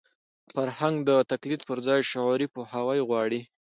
[0.53, 3.41] فرهنګ د تقلید پر ځای شعوري پوهاوی غواړي.